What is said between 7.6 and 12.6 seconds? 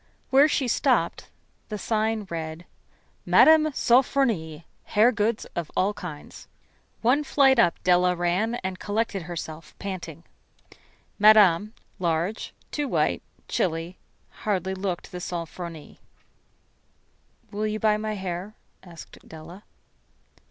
Della ran, and collected herself, panting. Madame, large,